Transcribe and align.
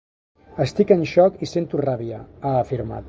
Estic 0.63 0.93
en 0.95 1.03
xoc 1.11 1.37
i 1.47 1.49
sento 1.51 1.81
ràbia, 1.85 2.23
ha 2.41 2.57
afirmat. 2.63 2.99